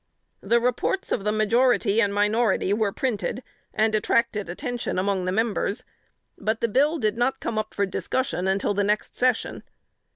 The 0.41 0.59
reports 0.59 1.11
of 1.11 1.23
the 1.25 1.31
majority 1.31 2.01
and 2.01 2.11
minority 2.11 2.73
were 2.73 2.91
printed, 2.91 3.43
and 3.71 3.93
attracted 3.93 4.49
attention 4.49 4.97
among 4.97 5.25
the 5.25 5.31
members; 5.31 5.83
but 6.39 6.59
the 6.59 6.67
bill 6.67 6.97
did 6.97 7.19
not 7.19 7.39
come 7.39 7.59
up 7.59 7.75
for 7.75 7.85
discussion 7.85 8.47
until 8.47 8.73
the 8.73 8.83
next 8.83 9.15
session. 9.15 9.61